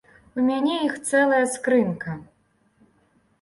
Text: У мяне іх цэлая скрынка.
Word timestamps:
У 0.37 0.45
мяне 0.45 0.77
іх 0.85 0.95
цэлая 1.09 1.43
скрынка. 1.57 2.17